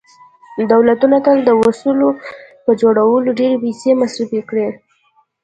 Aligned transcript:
دولتونو 0.71 1.17
تل 1.25 1.37
د 1.45 1.49
وسلو 1.61 2.09
په 2.63 2.71
جوړولو 2.81 3.29
ډېرې 3.39 3.57
پیسې 3.63 3.91
مصرف 4.01 4.31
کړي 4.49 4.67